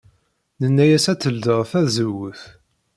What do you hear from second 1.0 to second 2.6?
ad teldey tazewwut.